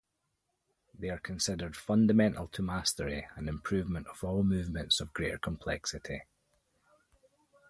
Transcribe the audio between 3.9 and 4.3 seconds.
of